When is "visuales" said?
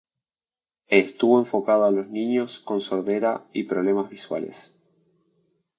4.09-4.75